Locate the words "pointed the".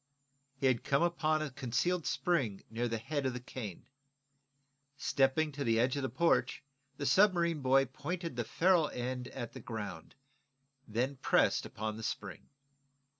7.85-8.43